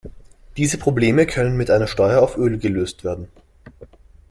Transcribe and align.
Diese 0.57 0.79
Probleme 0.79 1.27
können 1.27 1.55
mit 1.57 1.69
einer 1.69 1.85
Steuer 1.85 2.23
auf 2.23 2.35
Öl 2.35 2.57
gelöst 2.57 3.03
werden. 3.03 3.27